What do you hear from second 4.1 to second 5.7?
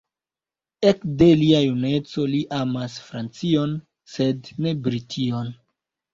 sed ne Brition.